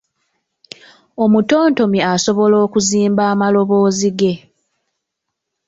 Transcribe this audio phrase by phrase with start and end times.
[1.23, 4.33] Omutontomi asobola okuzimba amaloboozi ge,